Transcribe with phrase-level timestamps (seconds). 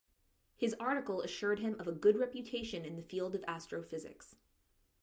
[0.55, 4.35] His article assured him of a good reputation in the field of astrophysics.